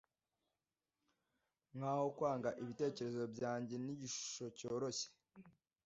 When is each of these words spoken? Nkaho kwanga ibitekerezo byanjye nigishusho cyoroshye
Nkaho 1.75 2.05
kwanga 2.17 2.49
ibitekerezo 2.61 3.23
byanjye 3.33 3.75
nigishusho 3.79 4.45
cyoroshye 4.57 5.07